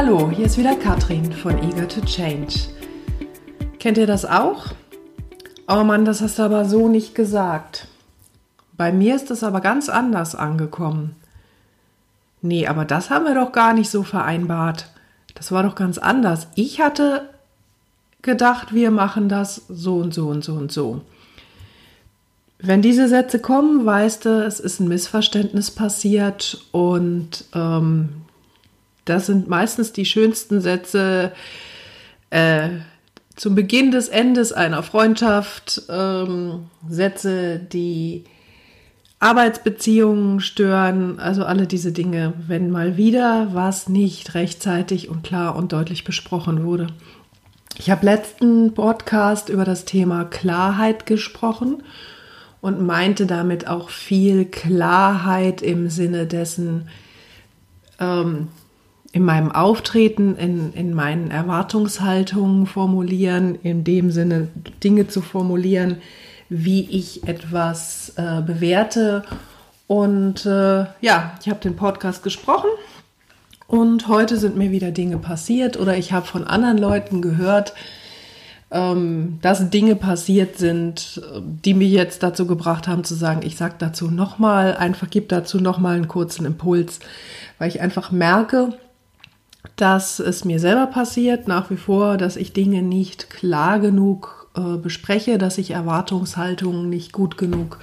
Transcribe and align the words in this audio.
Hallo, 0.00 0.30
hier 0.30 0.46
ist 0.46 0.56
wieder 0.56 0.76
Katrin 0.76 1.32
von 1.32 1.60
Eager 1.60 1.88
to 1.88 2.00
Change. 2.02 2.54
Kennt 3.80 3.98
ihr 3.98 4.06
das 4.06 4.24
auch? 4.24 4.66
Oh 5.66 5.82
Mann, 5.82 6.04
das 6.04 6.22
hast 6.22 6.38
du 6.38 6.44
aber 6.44 6.66
so 6.66 6.86
nicht 6.86 7.16
gesagt. 7.16 7.88
Bei 8.76 8.92
mir 8.92 9.16
ist 9.16 9.28
es 9.32 9.42
aber 9.42 9.60
ganz 9.60 9.88
anders 9.88 10.36
angekommen. 10.36 11.16
Nee, 12.42 12.68
aber 12.68 12.84
das 12.84 13.10
haben 13.10 13.24
wir 13.24 13.34
doch 13.34 13.50
gar 13.50 13.74
nicht 13.74 13.90
so 13.90 14.04
vereinbart. 14.04 14.88
Das 15.34 15.50
war 15.50 15.64
doch 15.64 15.74
ganz 15.74 15.98
anders. 15.98 16.46
Ich 16.54 16.80
hatte 16.80 17.28
gedacht, 18.22 18.72
wir 18.72 18.92
machen 18.92 19.28
das 19.28 19.62
so 19.68 19.96
und 19.96 20.14
so 20.14 20.28
und 20.28 20.44
so 20.44 20.52
und 20.52 20.70
so. 20.70 21.00
Wenn 22.60 22.82
diese 22.82 23.08
Sätze 23.08 23.40
kommen, 23.40 23.84
weißt 23.84 24.26
du, 24.26 24.44
es 24.46 24.60
ist 24.60 24.78
ein 24.78 24.86
Missverständnis 24.86 25.72
passiert 25.72 26.64
und 26.70 27.46
ähm, 27.52 28.10
das 29.08 29.26
sind 29.26 29.48
meistens 29.48 29.92
die 29.92 30.04
schönsten 30.04 30.60
Sätze 30.60 31.32
äh, 32.30 32.68
zum 33.36 33.54
Beginn 33.54 33.90
des 33.90 34.08
Endes 34.08 34.52
einer 34.52 34.82
Freundschaft, 34.82 35.82
ähm, 35.88 36.66
Sätze, 36.88 37.58
die 37.58 38.24
Arbeitsbeziehungen 39.20 40.40
stören, 40.40 41.18
also 41.18 41.44
alle 41.44 41.66
diese 41.66 41.92
Dinge, 41.92 42.34
wenn 42.46 42.70
mal 42.70 42.96
wieder 42.96 43.48
was 43.52 43.88
nicht 43.88 44.34
rechtzeitig 44.34 45.08
und 45.08 45.24
klar 45.24 45.56
und 45.56 45.72
deutlich 45.72 46.04
besprochen 46.04 46.64
wurde. 46.64 46.88
Ich 47.78 47.90
habe 47.90 48.06
letzten 48.06 48.74
Podcast 48.74 49.48
über 49.48 49.64
das 49.64 49.84
Thema 49.84 50.24
Klarheit 50.24 51.06
gesprochen 51.06 51.82
und 52.60 52.84
meinte 52.84 53.26
damit 53.26 53.68
auch 53.68 53.88
viel 53.88 54.44
Klarheit 54.44 55.62
im 55.62 55.90
Sinne 55.90 56.26
dessen, 56.26 56.88
ähm, 58.00 58.48
in 59.12 59.24
meinem 59.24 59.50
Auftreten, 59.50 60.36
in, 60.36 60.72
in 60.74 60.94
meinen 60.94 61.30
Erwartungshaltungen 61.30 62.66
formulieren, 62.66 63.58
in 63.62 63.84
dem 63.84 64.10
Sinne 64.10 64.48
Dinge 64.84 65.08
zu 65.08 65.22
formulieren, 65.22 65.98
wie 66.48 66.88
ich 66.90 67.26
etwas 67.26 68.12
äh, 68.16 68.42
bewerte. 68.42 69.24
Und 69.86 70.44
äh, 70.44 70.86
ja, 71.00 71.34
ich 71.40 71.48
habe 71.48 71.60
den 71.60 71.76
Podcast 71.76 72.22
gesprochen 72.22 72.68
und 73.66 74.08
heute 74.08 74.36
sind 74.36 74.56
mir 74.56 74.70
wieder 74.70 74.90
Dinge 74.90 75.18
passiert 75.18 75.78
oder 75.78 75.96
ich 75.96 76.12
habe 76.12 76.26
von 76.26 76.44
anderen 76.44 76.78
Leuten 76.78 77.22
gehört, 77.22 77.72
ähm, 78.70 79.38
dass 79.40 79.70
Dinge 79.70 79.96
passiert 79.96 80.58
sind, 80.58 81.22
die 81.64 81.72
mich 81.72 81.90
jetzt 81.90 82.22
dazu 82.22 82.46
gebracht 82.46 82.86
haben 82.86 83.04
zu 83.04 83.14
sagen, 83.14 83.40
ich 83.42 83.56
sage 83.56 83.76
dazu 83.78 84.10
nochmal, 84.10 84.76
einfach 84.76 85.08
gebe 85.08 85.26
dazu 85.26 85.58
nochmal 85.58 85.96
einen 85.96 86.08
kurzen 86.08 86.44
Impuls, 86.44 87.00
weil 87.58 87.68
ich 87.68 87.80
einfach 87.80 88.10
merke, 88.10 88.74
dass 89.76 90.18
es 90.18 90.44
mir 90.44 90.60
selber 90.60 90.86
passiert, 90.86 91.48
nach 91.48 91.70
wie 91.70 91.76
vor, 91.76 92.16
dass 92.16 92.36
ich 92.36 92.52
Dinge 92.52 92.82
nicht 92.82 93.30
klar 93.30 93.80
genug 93.80 94.48
äh, 94.56 94.76
bespreche, 94.76 95.38
dass 95.38 95.58
ich 95.58 95.72
Erwartungshaltungen 95.72 96.88
nicht 96.88 97.12
gut 97.12 97.38
genug 97.38 97.78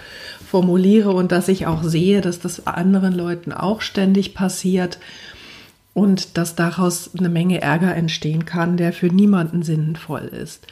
formuliere 0.45 1.12
und 1.12 1.32
dass 1.32 1.48
ich 1.48 1.67
auch 1.67 1.84
sehe, 1.84 2.22
dass 2.22 2.40
das 2.40 2.67
anderen 2.67 3.14
Leuten 3.14 3.52
auch 3.52 3.82
ständig 3.82 4.34
passiert 4.34 5.00
und 5.94 6.38
dass 6.38 6.56
daraus 6.56 7.12
eine 7.17 7.30
Menge 7.30 7.62
Ärger 7.62 7.95
entstehen 7.95 8.45
kann, 8.45 8.78
der 8.78 8.92
für 8.92 9.08
niemanden 9.08 9.64
sinnvoll 9.64 10.23
ist. 10.26 10.67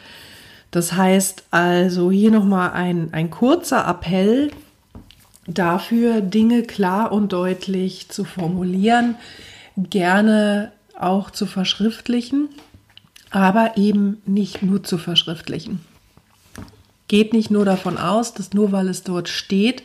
Das 0.71 0.93
heißt 0.93 1.45
also 1.51 2.11
hier 2.11 2.31
nochmal 2.31 2.71
ein, 2.71 3.09
ein 3.13 3.29
kurzer 3.29 3.87
Appell 3.87 4.51
dafür, 5.47 6.21
Dinge 6.21 6.63
klar 6.63 7.11
und 7.11 7.31
deutlich 7.31 8.09
zu 8.09 8.23
formulieren, 8.23 9.15
gerne 9.77 10.71
auch 11.03 11.31
zu 11.31 11.45
verschriftlichen, 11.45 12.49
aber 13.31 13.77
eben 13.77 14.21
nicht 14.25 14.63
nur 14.63 14.83
zu 14.83 14.97
verschriftlichen. 14.97 15.81
Geht 17.07 17.33
nicht 17.33 17.51
nur 17.51 17.65
davon 17.65 17.97
aus, 17.97 18.33
dass 18.33 18.53
nur 18.53 18.71
weil 18.71 18.87
es 18.87 19.03
dort 19.03 19.29
steht, 19.29 19.83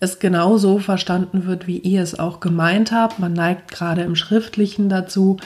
es 0.00 0.18
genau 0.18 0.58
so 0.58 0.78
verstanden 0.78 1.46
wird, 1.46 1.66
wie 1.66 1.78
ihr 1.78 2.02
es 2.02 2.18
auch 2.18 2.40
gemeint 2.40 2.92
habt. 2.92 3.18
Man 3.18 3.32
neigt 3.32 3.70
gerade 3.70 4.02
im 4.02 4.14
Schriftlichen 4.14 4.88
dazu, 4.88 5.38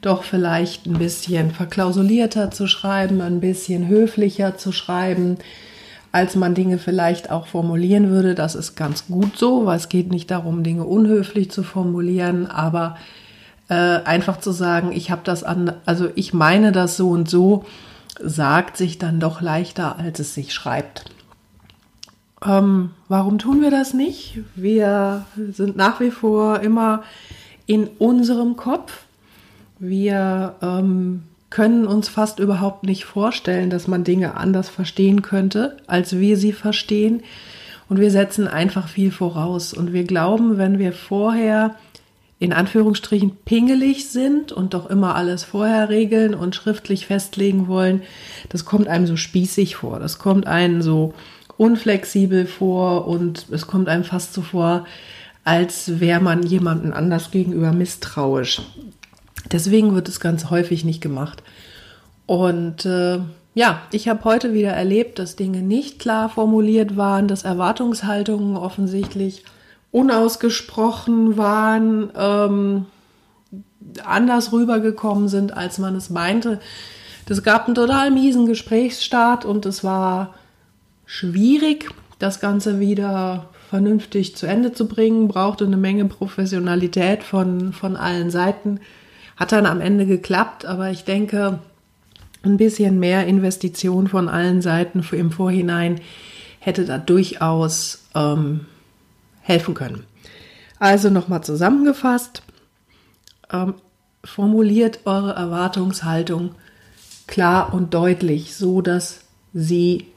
doch 0.00 0.22
vielleicht 0.22 0.86
ein 0.86 0.98
bisschen 0.98 1.50
verklausulierter 1.50 2.50
zu 2.50 2.66
schreiben, 2.66 3.20
ein 3.20 3.40
bisschen 3.40 3.88
höflicher 3.88 4.56
zu 4.56 4.70
schreiben, 4.70 5.38
als 6.12 6.36
man 6.36 6.54
Dinge 6.54 6.78
vielleicht 6.78 7.30
auch 7.30 7.46
formulieren 7.46 8.10
würde. 8.10 8.34
Das 8.34 8.54
ist 8.54 8.76
ganz 8.76 9.06
gut 9.06 9.36
so, 9.36 9.66
weil 9.66 9.76
es 9.76 9.88
geht 9.88 10.10
nicht 10.10 10.30
darum, 10.30 10.62
Dinge 10.62 10.84
unhöflich 10.84 11.50
zu 11.50 11.62
formulieren, 11.62 12.46
aber 12.46 12.96
äh, 13.68 13.74
einfach 13.74 14.38
zu 14.38 14.52
sagen, 14.52 14.92
ich 14.92 15.10
habe 15.10 15.22
das 15.24 15.44
an, 15.44 15.72
also 15.86 16.08
ich 16.14 16.32
meine 16.32 16.72
das 16.72 16.96
so 16.96 17.10
und 17.10 17.28
so, 17.28 17.64
sagt 18.20 18.76
sich 18.76 18.98
dann 18.98 19.20
doch 19.20 19.40
leichter, 19.40 19.98
als 19.98 20.20
es 20.20 20.34
sich 20.34 20.54
schreibt. 20.54 21.04
Ähm, 22.44 22.90
warum 23.08 23.38
tun 23.38 23.62
wir 23.62 23.70
das 23.70 23.94
nicht? 23.94 24.40
Wir 24.54 25.26
sind 25.52 25.76
nach 25.76 26.00
wie 26.00 26.10
vor 26.10 26.60
immer 26.60 27.02
in 27.66 27.88
unserem 27.98 28.56
Kopf. 28.56 29.04
Wir 29.78 30.54
ähm, 30.62 31.24
können 31.50 31.86
uns 31.86 32.08
fast 32.08 32.38
überhaupt 32.38 32.84
nicht 32.84 33.04
vorstellen, 33.04 33.70
dass 33.70 33.88
man 33.88 34.04
Dinge 34.04 34.36
anders 34.36 34.68
verstehen 34.68 35.22
könnte, 35.22 35.76
als 35.86 36.18
wir 36.18 36.36
sie 36.36 36.52
verstehen. 36.52 37.22
Und 37.88 38.00
wir 38.00 38.10
setzen 38.10 38.48
einfach 38.48 38.88
viel 38.88 39.12
voraus. 39.12 39.72
Und 39.72 39.92
wir 39.92 40.04
glauben, 40.04 40.58
wenn 40.58 40.78
wir 40.78 40.92
vorher 40.92 41.76
in 42.38 42.52
Anführungsstrichen 42.52 43.36
pingelig 43.44 44.10
sind 44.10 44.52
und 44.52 44.74
doch 44.74 44.90
immer 44.90 45.14
alles 45.14 45.44
vorher 45.44 45.88
regeln 45.88 46.34
und 46.34 46.54
schriftlich 46.54 47.06
festlegen 47.06 47.66
wollen, 47.66 48.02
das 48.50 48.64
kommt 48.64 48.88
einem 48.88 49.06
so 49.06 49.16
spießig 49.16 49.76
vor. 49.76 49.98
Das 49.98 50.18
kommt 50.18 50.46
einem 50.46 50.82
so 50.82 51.14
unflexibel 51.56 52.46
vor 52.46 53.08
und 53.08 53.46
es 53.50 53.66
kommt 53.66 53.88
einem 53.88 54.04
fast 54.04 54.34
so 54.34 54.42
vor, 54.42 54.86
als 55.44 56.00
wäre 56.00 56.20
man 56.20 56.42
jemandem 56.42 56.92
anders 56.92 57.30
gegenüber 57.30 57.72
misstrauisch. 57.72 58.60
Deswegen 59.50 59.94
wird 59.94 60.08
es 60.08 60.20
ganz 60.20 60.50
häufig 60.50 60.84
nicht 60.84 61.00
gemacht. 61.00 61.42
Und 62.26 62.84
äh, 62.84 63.20
ja, 63.54 63.80
ich 63.92 64.08
habe 64.08 64.24
heute 64.24 64.52
wieder 64.52 64.72
erlebt, 64.72 65.18
dass 65.18 65.36
Dinge 65.36 65.62
nicht 65.62 65.98
klar 65.98 66.28
formuliert 66.28 66.96
waren, 66.96 67.28
dass 67.28 67.44
Erwartungshaltungen 67.44 68.56
offensichtlich 68.56 69.44
unausgesprochen 69.96 71.38
waren, 71.38 72.10
ähm, 72.14 72.84
anders 74.04 74.52
rübergekommen 74.52 75.28
sind, 75.28 75.56
als 75.56 75.78
man 75.78 75.96
es 75.96 76.10
meinte. 76.10 76.60
Das 77.24 77.42
gab 77.42 77.64
einen 77.64 77.74
total 77.74 78.10
miesen 78.10 78.44
Gesprächsstart 78.44 79.46
und 79.46 79.64
es 79.64 79.82
war 79.82 80.34
schwierig, 81.06 81.88
das 82.18 82.40
Ganze 82.40 82.78
wieder 82.78 83.48
vernünftig 83.70 84.36
zu 84.36 84.46
Ende 84.46 84.72
zu 84.72 84.86
bringen, 84.86 85.28
brauchte 85.28 85.64
eine 85.64 85.78
Menge 85.78 86.04
Professionalität 86.04 87.22
von, 87.22 87.72
von 87.72 87.96
allen 87.96 88.30
Seiten. 88.30 88.80
Hat 89.38 89.52
dann 89.52 89.64
am 89.64 89.80
Ende 89.80 90.04
geklappt, 90.04 90.66
aber 90.66 90.90
ich 90.90 91.04
denke, 91.04 91.58
ein 92.42 92.58
bisschen 92.58 93.00
mehr 93.00 93.26
Investition 93.26 94.08
von 94.08 94.28
allen 94.28 94.60
Seiten 94.60 95.02
im 95.12 95.30
Vorhinein 95.30 96.02
hätte 96.60 96.84
da 96.84 96.98
durchaus 96.98 98.04
ähm, 98.14 98.66
helfen 99.46 99.74
können. 99.74 100.04
Also 100.78 101.08
nochmal 101.08 101.42
zusammengefasst, 101.42 102.42
ähm, 103.50 103.74
formuliert 104.24 105.00
eure 105.04 105.34
Erwartungshaltung 105.34 106.54
klar 107.26 107.72
und 107.72 107.94
deutlich, 107.94 108.56
so 108.56 108.82
dass 108.82 109.20
sie 109.54 110.08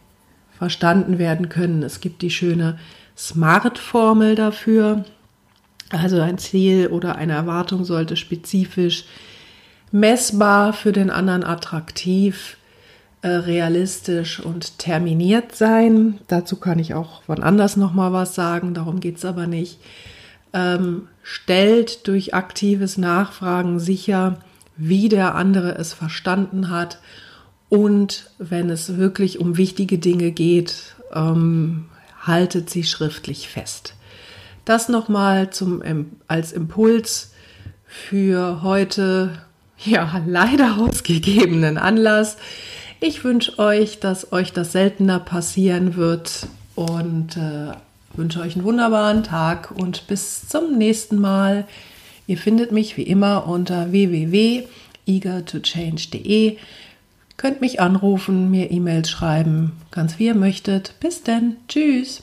verstanden 0.57 1.19
werden 1.19 1.47
können. 1.47 1.83
Es 1.83 2.01
gibt 2.01 2.21
die 2.21 2.31
schöne 2.31 2.77
SMART-Formel 3.15 4.35
dafür. 4.35 5.05
Also 5.89 6.19
ein 6.19 6.37
Ziel 6.37 6.87
oder 6.87 7.15
eine 7.15 7.33
Erwartung 7.33 7.85
sollte 7.85 8.17
spezifisch, 8.17 9.05
messbar 9.91 10.73
für 10.73 10.91
den 10.91 11.09
anderen 11.09 11.43
attraktiv, 11.43 12.57
äh, 13.21 13.27
realistisch 13.29 14.39
und 14.39 14.77
terminiert 14.77 15.55
sein. 15.55 16.19
Dazu 16.27 16.55
kann 16.55 16.79
ich 16.79 16.93
auch 16.93 17.23
von 17.23 17.43
anders 17.43 17.75
nochmal 17.75 18.13
was 18.13 18.35
sagen, 18.35 18.73
darum 18.73 18.99
geht 18.99 19.17
es 19.17 19.25
aber 19.25 19.47
nicht. 19.47 19.79
Ähm, 20.53 21.07
stellt 21.21 22.07
durch 22.07 22.33
aktives 22.33 22.97
Nachfragen 22.97 23.79
sicher, 23.79 24.39
wie 24.77 25.09
der 25.09 25.35
andere 25.35 25.75
es 25.77 25.93
verstanden 25.93 26.69
hat 26.69 26.99
und 27.69 28.31
wenn 28.39 28.69
es 28.69 28.97
wirklich 28.97 29.39
um 29.39 29.57
wichtige 29.57 29.99
Dinge 29.99 30.31
geht, 30.31 30.95
ähm, 31.13 31.85
haltet 32.21 32.69
sie 32.69 32.83
schriftlich 32.83 33.47
fest. 33.47 33.93
Das 34.65 34.89
nochmal 34.89 35.51
zum, 35.51 35.83
als 36.27 36.51
Impuls 36.51 37.31
für 37.85 38.61
heute, 38.63 39.31
ja, 39.77 40.21
leider 40.25 40.77
ausgegebenen 40.79 41.77
Anlass. 41.77 42.37
Ich 43.01 43.23
wünsche 43.23 43.57
euch, 43.59 43.99
dass 43.99 44.33
euch 44.33 44.51
das 44.51 44.73
seltener 44.73 45.19
passieren 45.19 45.95
wird 45.95 46.47
und 46.75 47.37
äh, 47.37 47.71
wünsche 48.13 48.41
euch 48.41 48.55
einen 48.55 48.65
wunderbaren 48.65 49.23
Tag 49.23 49.71
und 49.71 50.05
bis 50.07 50.49
zum 50.49 50.77
nächsten 50.77 51.17
Mal. 51.17 51.65
Ihr 52.27 52.37
findet 52.37 52.73
mich 52.73 52.97
wie 52.97 53.03
immer 53.03 53.47
unter 53.47 53.93
www.eagertochange.de. 53.93 56.57
Könnt 57.37 57.61
mich 57.61 57.79
anrufen, 57.79 58.51
mir 58.51 58.69
E-Mails 58.69 59.09
schreiben, 59.09 59.71
ganz 59.91 60.19
wie 60.19 60.25
ihr 60.25 60.35
möchtet. 60.35 60.95
Bis 60.99 61.23
denn. 61.23 61.55
Tschüss. 61.69 62.21